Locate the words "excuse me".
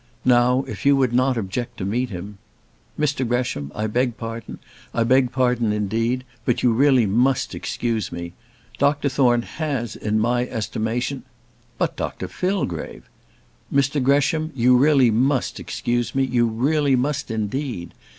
7.59-8.33, 15.59-16.23